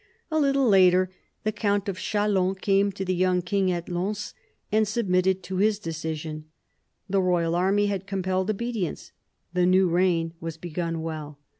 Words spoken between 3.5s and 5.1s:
at Lens and